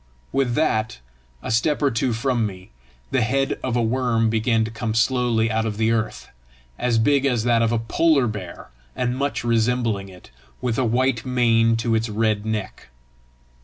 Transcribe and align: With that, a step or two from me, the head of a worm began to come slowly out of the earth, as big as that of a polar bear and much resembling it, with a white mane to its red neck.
With 0.31 0.55
that, 0.55 0.97
a 1.43 1.51
step 1.51 1.79
or 1.79 1.91
two 1.91 2.11
from 2.11 2.43
me, 2.47 2.71
the 3.11 3.21
head 3.21 3.59
of 3.61 3.75
a 3.75 3.83
worm 3.83 4.31
began 4.31 4.65
to 4.65 4.71
come 4.71 4.95
slowly 4.95 5.51
out 5.51 5.63
of 5.67 5.77
the 5.77 5.91
earth, 5.91 6.29
as 6.79 6.97
big 6.97 7.23
as 7.23 7.43
that 7.43 7.61
of 7.61 7.71
a 7.71 7.77
polar 7.77 8.25
bear 8.25 8.71
and 8.95 9.15
much 9.15 9.43
resembling 9.43 10.09
it, 10.09 10.31
with 10.59 10.79
a 10.79 10.85
white 10.85 11.23
mane 11.23 11.75
to 11.75 11.93
its 11.93 12.09
red 12.09 12.47
neck. 12.47 12.87